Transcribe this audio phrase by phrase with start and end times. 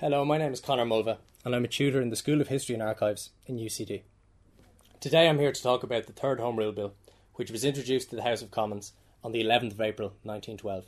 [0.00, 2.72] Hello, my name is Conor Mulvagh, and I'm a tutor in the School of History
[2.72, 4.00] and Archives in UCD.
[4.98, 6.94] Today I'm here to talk about the Third Home Rule Bill,
[7.34, 10.86] which was introduced to the House of Commons on the 11th of April 1912.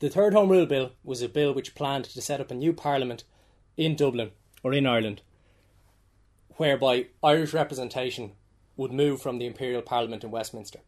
[0.00, 2.74] The Third Home Rule Bill was a bill which planned to set up a new
[2.74, 3.24] Parliament
[3.78, 4.32] in Dublin,
[4.62, 5.22] or in Ireland,
[6.58, 8.32] whereby Irish representation
[8.76, 10.80] would move from the Imperial Parliament in Westminster.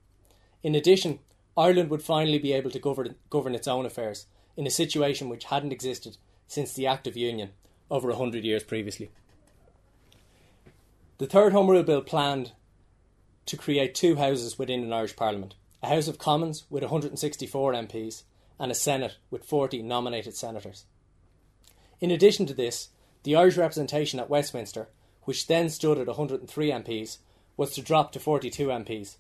[0.63, 1.21] In addition,
[1.57, 5.45] Ireland would finally be able to govern, govern its own affairs in a situation which
[5.45, 6.19] hadn't existed
[6.49, 7.51] since the Act of Union
[7.91, 9.11] over a hundred years previously.
[11.19, 12.53] The Third Home Rule Bill planned
[13.47, 18.25] to create two houses within an Irish Parliament a House of Commons with 164 MPs
[18.59, 20.87] and a Senate with 40 nominated senators.
[22.01, 22.89] In addition to this,
[23.23, 24.89] the Irish representation at Westminster,
[25.23, 27.19] which then stood at 103 MPs,
[27.57, 29.17] was to drop to 42 MPs,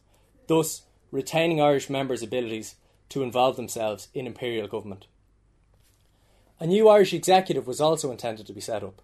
[0.48, 2.74] thus retaining Irish members' abilities
[3.10, 5.06] to involve themselves in imperial government.
[6.60, 9.00] A new Irish executive was also intended to be set up.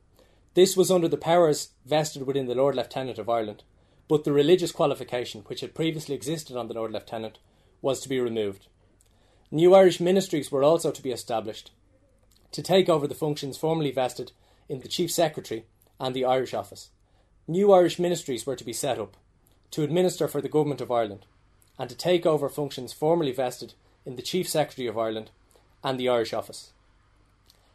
[0.55, 3.63] This was under the powers vested within the Lord Lieutenant of Ireland,
[4.09, 7.39] but the religious qualification, which had previously existed on the Lord Lieutenant,
[7.81, 8.67] was to be removed.
[9.53, 11.71] New Irish ministries were also to be established
[12.51, 14.33] to take over the functions formerly vested
[14.69, 15.65] in the Chief Secretary
[16.01, 16.91] and the Irish Office.
[17.47, 19.17] New Irish ministries were to be set up
[19.71, 21.27] to administer for the Government of Ireland
[21.79, 25.31] and to take over functions formerly vested in the Chief Secretary of Ireland
[25.83, 26.73] and the Irish Office.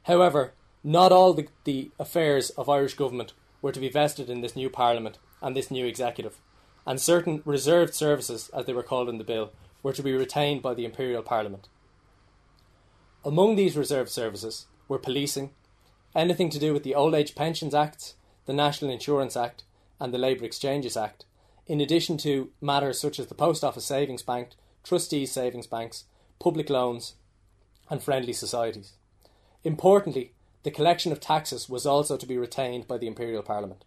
[0.10, 4.56] However, not all the, the affairs of Irish government were to be vested in this
[4.56, 6.42] new Parliament and this new executive,
[6.84, 9.52] and certain reserved services, as they were called in the bill,
[9.84, 11.68] were to be retained by the Imperial Parliament.
[13.24, 15.52] Among these reserved services were policing,
[16.16, 18.16] anything to do with the Old Age Pensions Acts,
[18.48, 19.64] the National Insurance Act,
[20.00, 21.26] and the Labour Exchanges Act,
[21.68, 26.06] in addition to matters such as the Post Office Savings Bank, Trustees Savings Banks,
[26.40, 27.14] public loans,
[27.92, 28.94] and friendly societies.
[29.64, 33.84] Importantly, the collection of taxes was also to be retained by the Imperial Parliament.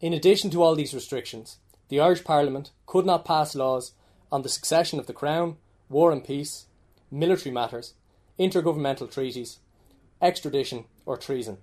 [0.00, 3.92] In addition to all these restrictions, the Irish Parliament could not pass laws
[4.30, 5.56] on the succession of the Crown,
[5.88, 6.66] war and peace,
[7.10, 7.94] military matters,
[8.38, 9.58] intergovernmental treaties,
[10.22, 11.58] extradition, or treason.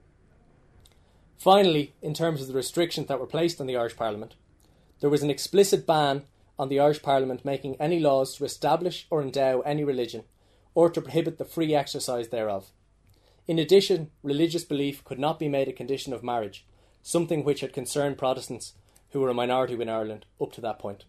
[1.38, 4.36] Finally, in terms of the restrictions that were placed on the Irish Parliament,
[5.00, 6.24] there was an explicit ban
[6.58, 10.24] on the Irish Parliament making any laws to establish or endow any religion
[10.78, 12.68] or to prohibit the free exercise thereof.
[13.48, 16.68] In addition, religious belief could not be made a condition of marriage,
[17.02, 18.74] something which had concerned Protestants
[19.10, 21.06] who were a minority in Ireland up to that point.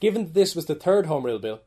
[0.00, 1.60] Given that this was the third Home Rule Bill,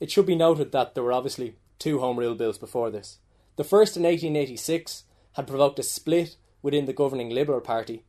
[0.00, 3.16] it should be noted that there were obviously two Home Rule Bills before this.
[3.56, 8.04] The first in 1886 had provoked a split within the governing Liberal Party,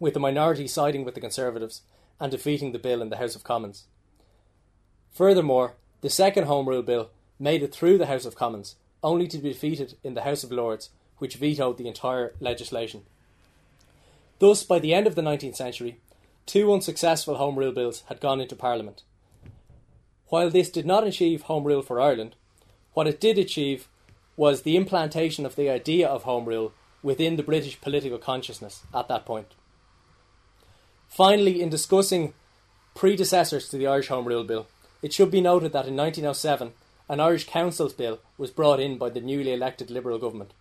[0.00, 1.82] with the minority siding with the Conservatives
[2.18, 3.88] and defeating the bill in the House of Commons.
[5.12, 9.38] Furthermore, the second Home Rule Bill made it through the House of Commons, only to
[9.38, 13.04] be defeated in the House of Lords, which vetoed the entire legislation.
[14.38, 15.96] Thus, by the end of the 19th century,
[16.44, 19.02] two unsuccessful Home Rule Bills had gone into Parliament.
[20.26, 22.36] While this did not achieve Home Rule for Ireland,
[22.92, 23.88] what it did achieve
[24.36, 29.08] was the implantation of the idea of Home Rule within the British political consciousness at
[29.08, 29.54] that point.
[31.08, 32.34] Finally, in discussing
[32.94, 34.66] predecessors to the Irish Home Rule Bill,
[35.04, 36.72] it should be noted that in 1907,
[37.10, 40.54] an Irish Councils Bill was brought in by the newly elected Liberal government.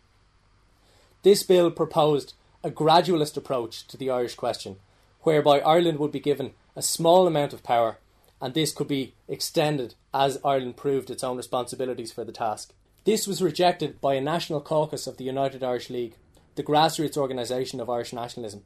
[1.22, 4.76] This bill proposed a gradualist approach to the Irish question,
[5.22, 8.00] whereby Ireland would be given a small amount of power,
[8.42, 12.74] and this could be extended as Ireland proved its own responsibilities for the task.
[13.06, 16.18] This was rejected by a national caucus of the United Irish League,
[16.56, 18.64] the grassroots organisation of Irish nationalism.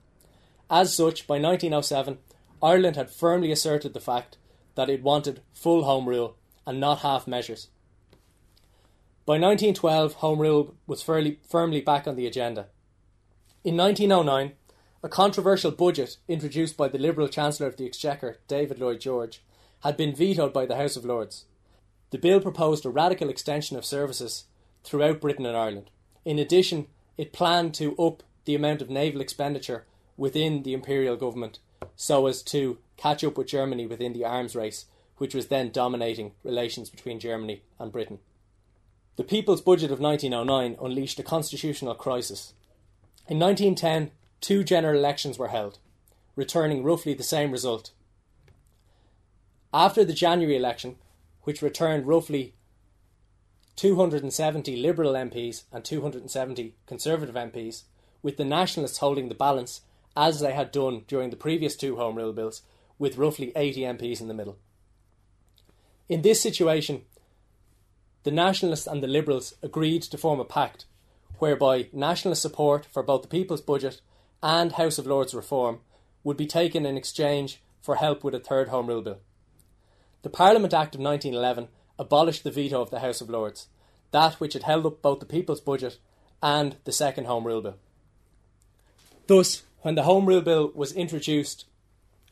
[0.72, 2.18] As such, by 1907,
[2.64, 4.38] Ireland had firmly asserted the fact
[4.78, 7.70] that it wanted full Home Rule and not half measures.
[9.26, 12.68] By 1912, Home Rule was fairly, firmly back on the agenda.
[13.64, 14.54] In 1909,
[15.02, 19.42] a controversial budget introduced by the Liberal Chancellor of the Exchequer, David Lloyd George,
[19.80, 21.46] had been vetoed by the House of Lords.
[22.12, 24.46] The bill proposed a radical extension of services
[24.84, 25.90] throughout Britain and Ireland.
[26.24, 26.86] In addition,
[27.18, 29.86] it planned to up the amount of naval expenditure
[30.18, 31.58] within the imperial government
[31.96, 34.86] so as to catch up with Germany within the arms race,
[35.18, 38.20] which was then dominating relations between Germany and Britain.
[39.16, 42.54] The People's Budget of 1909 unleashed a constitutional crisis.
[43.28, 44.12] In 1910,
[44.42, 45.80] two general elections were held,
[46.36, 47.92] returning roughly the same result.
[49.74, 50.98] After the January election,
[51.44, 52.54] which returned roughly
[53.76, 57.84] 270 Liberal MPs and 270 Conservative MPs,
[58.22, 59.82] with the Nationalists holding the balance
[60.16, 62.64] as they had done during the previous two Home Rule bills,
[63.00, 64.58] with roughly 80 MPs in the middle.
[66.10, 67.04] In this situation,
[68.24, 70.86] the Nationalists and the Liberals agreed to form a pact
[71.40, 74.02] whereby nationalist support for both the People's Budget
[74.42, 75.80] and House of Lords reform
[76.24, 79.20] would be taken in exchange for help with a third Home Rule Bill.
[80.24, 83.68] The Parliament Act of 1911 abolished the veto of the House of Lords,
[84.12, 85.98] that which had held up both the People's Budget
[86.42, 87.76] and the second Home Rule Bill.
[89.28, 91.66] Thus, when the Home Rule Bill was introduced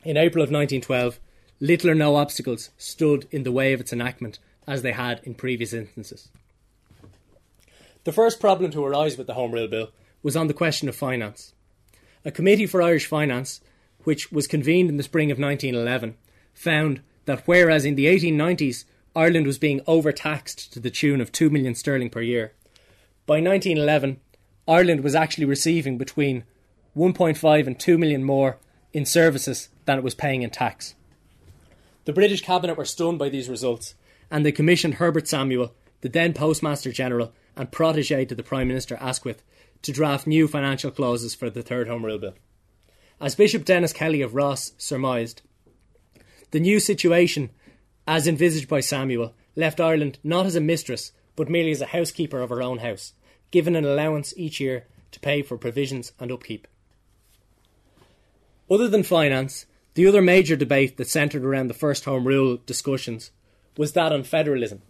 [0.06, 1.19] in April of 1912,
[1.60, 5.34] little or no obstacles stood in the way of its enactment as they had in
[5.34, 6.30] previous instances.
[8.04, 9.90] The first problem to arise with the Home Rule Bill
[10.22, 11.54] was on the question of finance.
[12.24, 13.62] A committee for Irish finance,
[14.04, 16.16] which was convened in the spring of 1911,
[16.54, 18.86] found that whereas in the 1890s
[19.16, 22.54] Ireland was being overtaxed to the tune of 2 million sterling per year,
[23.25, 24.19] by 1911
[24.68, 26.44] Ireland was actually receiving between
[26.96, 28.57] 1.5 and 2 million more
[28.95, 30.95] in services than it was paying in tax.
[32.06, 33.94] The British Cabinet were stunned by these results,
[34.31, 38.95] and they commissioned Herbert Samuel, the then Postmaster General and protege to the Prime Minister
[39.01, 39.44] Asquith,
[39.81, 42.36] to draft new financial clauses for the Third Home Rule Bill.
[43.19, 45.42] As Bishop Denis Kelly of Ross surmised,
[46.51, 47.50] the new situation,
[48.07, 52.39] as envisaged by Samuel, left Ireland not as a mistress, but merely as a housekeeper
[52.39, 53.12] of her own house,
[53.51, 56.65] given an allowance each year to pay for provisions and upkeep.
[58.70, 63.32] Other than finance, the other major debate that centred around the first Home Rule discussions
[63.78, 64.82] was that on federalism.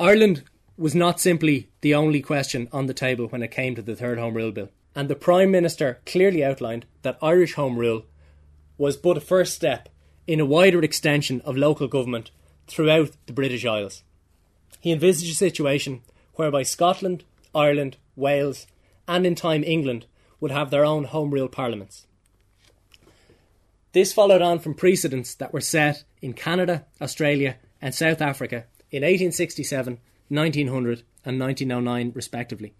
[0.00, 0.42] Ireland
[0.76, 4.18] was not simply the only question on the table when it came to the third
[4.18, 8.06] Home Rule Bill, and the Prime Minister clearly outlined that Irish Home Rule
[8.78, 9.90] was but a first step
[10.26, 12.30] in a wider extension of local government
[12.66, 14.02] throughout the British Isles.
[14.80, 16.00] He envisaged a situation
[16.34, 17.24] whereby Scotland,
[17.54, 18.66] Ireland, Wales,
[19.06, 20.06] and in time England
[20.40, 22.06] would have their own Home Rule parliaments.
[23.94, 29.02] This followed on from precedents that were set in Canada, Australia, and South Africa in
[29.02, 32.74] 1867, 1900, and 1909, respectively.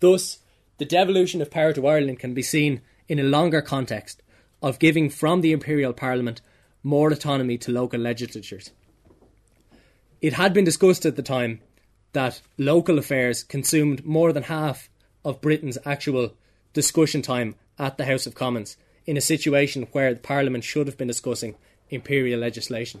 [0.00, 0.38] Thus,
[0.78, 4.22] the devolution of power to Ireland can be seen in a longer context
[4.62, 6.40] of giving from the Imperial Parliament
[6.82, 8.70] more autonomy to local legislatures.
[10.22, 11.60] It had been discussed at the time
[12.14, 14.88] that local affairs consumed more than half
[15.26, 16.32] of Britain's actual
[16.72, 20.98] discussion time at the House of Commons in a situation where the Parliament should have
[20.98, 21.54] been discussing
[21.88, 23.00] imperial legislation.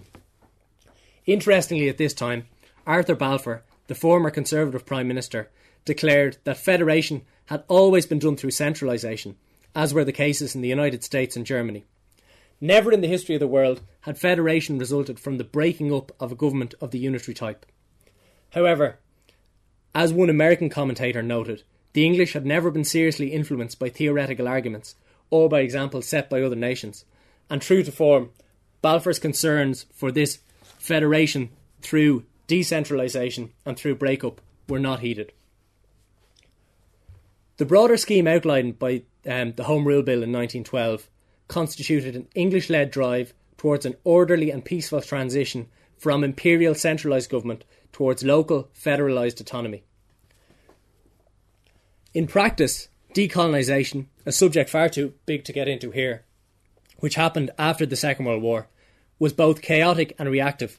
[1.26, 2.46] Interestingly, at this time,
[2.86, 5.50] Arthur Balfour, the former Conservative Prime Minister,
[5.84, 9.36] declared that federation had always been done through centralisation,
[9.74, 11.84] as were the cases in the United States and Germany.
[12.58, 16.32] Never in the history of the world had federation resulted from the breaking up of
[16.32, 17.66] a government of the unitary type.
[18.54, 18.98] However,
[19.94, 24.94] as one American commentator noted, the English had never been seriously influenced by theoretical arguments
[25.30, 27.04] or by examples set by other nations.
[27.50, 28.30] And true to form,
[28.82, 30.38] Balfour's concerns for this
[30.78, 31.50] federation
[31.82, 35.32] through decentralisation and through breakup were not heeded.
[37.58, 41.08] The broader scheme outlined by um, the Home Rule Bill in 1912
[41.48, 47.64] constituted an English led drive towards an orderly and peaceful transition from imperial centralised government
[47.90, 49.82] towards local federalised autonomy.
[52.14, 56.24] In practice, decolonisation, a subject far too big to get into here,
[56.98, 58.68] which happened after the Second World War,
[59.18, 60.78] was both chaotic and reactive,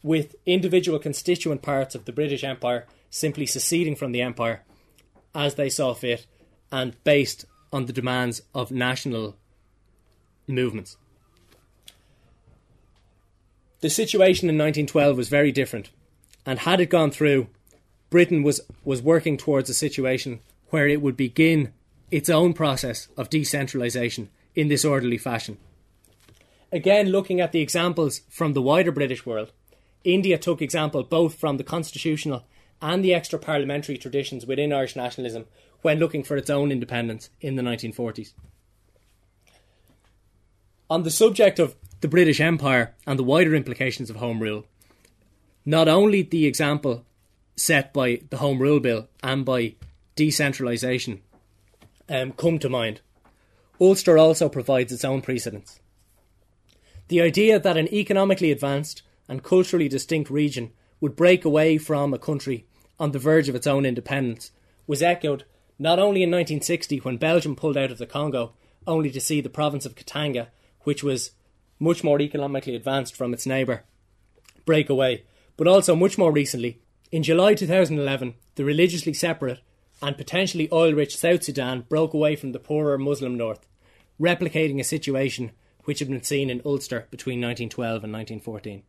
[0.00, 4.62] with individual constituent parts of the British Empire simply seceding from the Empire
[5.34, 6.26] as they saw fit
[6.70, 9.36] and based on the demands of national
[10.46, 10.96] movements.
[13.80, 15.90] The situation in 1912 was very different,
[16.46, 17.48] and had it gone through,
[18.10, 21.72] Britain was, was working towards a situation where it would begin
[22.10, 25.58] its own process of decentralisation in this orderly fashion.
[26.72, 29.52] Again, looking at the examples from the wider British world,
[30.04, 32.44] India took example both from the constitutional
[32.80, 35.46] and the extra parliamentary traditions within Irish nationalism
[35.82, 38.32] when looking for its own independence in the 1940s.
[40.88, 44.66] On the subject of the British Empire and the wider implications of Home Rule,
[45.64, 47.04] not only the example
[47.56, 49.74] set by the Home Rule Bill and by
[50.16, 51.20] decentralisation
[52.10, 53.00] um, come to mind.
[53.80, 55.80] Ulster also provides its own precedents.
[57.08, 62.18] The idea that an economically advanced and culturally distinct region would break away from a
[62.18, 62.66] country
[62.98, 64.50] on the verge of its own independence
[64.86, 65.44] was echoed
[65.78, 68.52] not only in 1960 when Belgium pulled out of the Congo,
[68.86, 70.48] only to see the province of Katanga,
[70.82, 71.30] which was
[71.78, 73.84] much more economically advanced from its neighbour,
[74.66, 75.24] break away,
[75.56, 76.80] but also much more recently.
[77.10, 79.60] In July 2011, the religiously separate
[80.02, 83.66] and potentially oil rich South Sudan broke away from the poorer Muslim North,
[84.20, 85.52] replicating a situation
[85.84, 88.82] which had been seen in Ulster between 1912 and 1914.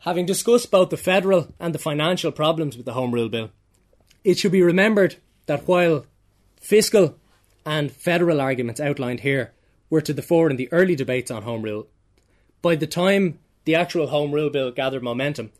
[0.00, 3.50] Having discussed both the federal and the financial problems with the Home Rule Bill,
[4.22, 5.16] it should be remembered
[5.46, 6.06] that while
[6.60, 7.16] fiscal
[7.64, 9.52] and federal arguments outlined here
[9.88, 11.86] were to the fore in the early debates on Home Rule,
[12.60, 15.52] by the time the actual Home Rule Bill gathered momentum,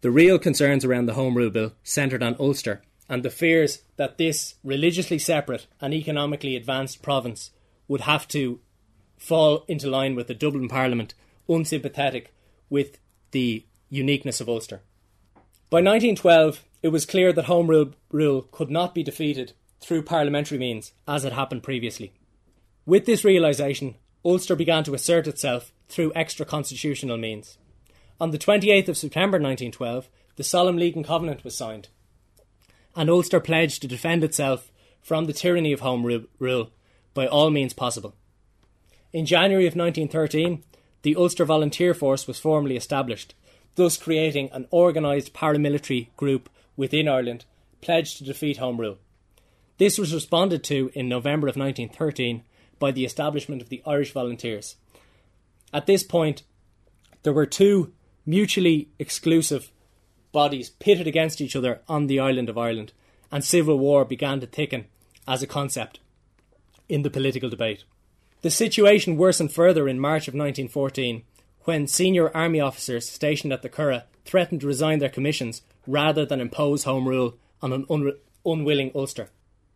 [0.00, 4.18] the real concerns around the Home Rule Bill centred on Ulster and the fears that
[4.18, 7.50] this religiously separate and economically advanced province
[7.88, 8.60] would have to
[9.18, 11.12] fall into line with the Dublin Parliament,
[11.48, 12.32] unsympathetic
[12.70, 12.98] with
[13.32, 14.80] the uniqueness of Ulster.
[15.68, 20.58] By 1912, it was clear that Home Rule, rule could not be defeated through parliamentary
[20.58, 22.12] means, as had happened previously.
[22.86, 27.58] With this realisation, Ulster began to assert itself through extra constitutional means.
[28.20, 31.88] On the 28th of September 1912, the Solemn League and Covenant was signed,
[32.94, 36.04] and Ulster pledged to defend itself from the tyranny of Home
[36.38, 36.70] Rule
[37.14, 38.14] by all means possible.
[39.14, 40.62] In January of 1913,
[41.00, 43.34] the Ulster Volunteer Force was formally established,
[43.76, 47.46] thus creating an organised paramilitary group within Ireland
[47.80, 48.98] pledged to defeat Home Rule.
[49.78, 52.42] This was responded to in November of 1913
[52.78, 54.76] by the establishment of the Irish Volunteers.
[55.72, 56.42] At this point,
[57.22, 57.94] there were two
[58.30, 59.72] mutually exclusive
[60.30, 62.92] bodies pitted against each other on the island of Ireland,
[63.32, 64.86] and civil war began to thicken
[65.26, 65.98] as a concept
[66.88, 67.82] in the political debate.
[68.42, 71.24] The situation worsened further in March of 1914
[71.64, 76.40] when senior army officers stationed at the Curragh threatened to resign their commissions rather than
[76.40, 78.12] impose Home Rule on an un-
[78.46, 79.28] unwilling Ulster.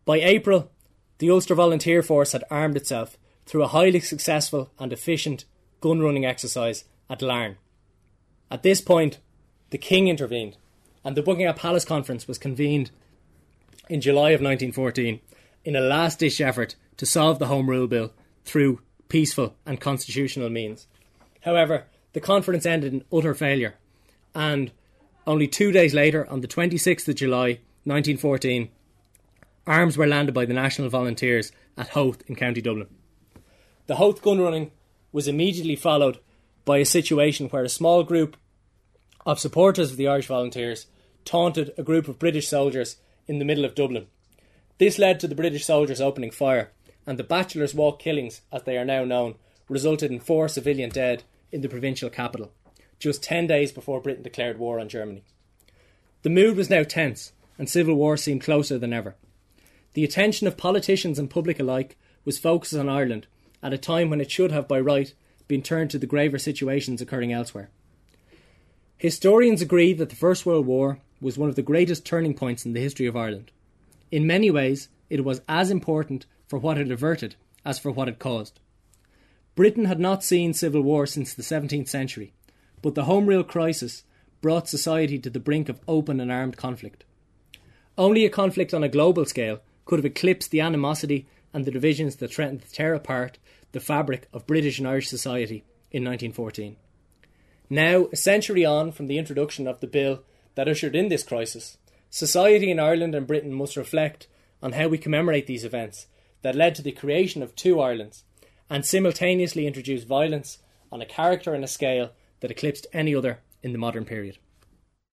[0.05, 0.71] By April,
[1.19, 5.45] the Ulster Volunteer Force had armed itself through a highly successful and efficient
[5.81, 7.57] gun running exercise at Larne.
[8.51, 9.19] At this point,
[9.71, 10.57] the King intervened,
[11.05, 12.91] and the Buckingham Palace Conference was convened
[13.89, 15.21] in July of 1914
[15.65, 18.13] in a last ditch effort to solve the Home Rule Bill
[18.45, 20.87] through peaceful and constitutional means.
[21.43, 23.75] However, the conference ended in utter failure,
[24.35, 24.71] and
[25.27, 28.71] only two days later, on the 26th of July 1914,
[29.67, 32.89] arms were landed by the National Volunteers at Howth in County Dublin.
[33.87, 34.71] The Howth gun running
[35.13, 36.19] was immediately followed
[36.65, 38.37] by a situation where a small group
[39.27, 40.87] of supporters of the Irish Volunteers
[41.25, 44.07] taunted a group of British soldiers in the middle of Dublin.
[44.79, 46.73] This led to the British soldiers opening fire,
[47.07, 49.37] and the Bachelor's Walk killings, as they are now known,
[49.69, 52.53] resulted in four civilian dead in the provincial capital,
[52.99, 55.23] just 10 days before Britain declared war on Germany.
[56.23, 59.15] The mood was now tense, and civil war seemed closer than ever.
[59.95, 63.27] The attention of politicians and public alike was focused on Ireland
[63.63, 65.13] at a time when it should have, by right,
[65.49, 67.71] been turned to the graver situations occurring elsewhere.
[68.97, 72.73] Historians agree that the First World War was one of the greatest turning points in
[72.73, 73.51] the history of Ireland.
[74.11, 78.19] In many ways, it was as important for what it averted as for what it
[78.19, 78.61] caused.
[79.55, 82.33] Britain had not seen civil war since the 17th century,
[82.83, 84.05] but the Home Rule crisis
[84.41, 87.05] brought society to the brink of open and armed conflict.
[87.97, 92.17] Only a conflict on a global scale could have eclipsed the animosity and the divisions
[92.17, 93.39] that threatened to tear apart
[93.75, 96.77] the fabric of British and Irish society in 1914.
[97.69, 100.23] Now, a century on from the introduction of the bill
[100.55, 101.77] that ushered in this crisis,
[102.09, 104.29] society in Ireland and Britain must reflect
[104.63, 106.07] on how we commemorate these events
[106.43, 108.23] that led to the creation of two Irelands
[108.71, 110.59] and simultaneously introduce violence
[110.93, 114.39] on a character and a scale that eclipsed any other in the modern period.